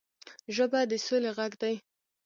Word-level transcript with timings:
ژبه 0.55 0.79
د 0.89 0.93
سولې 1.05 1.31
غږ 1.37 1.53
دی 1.61 1.75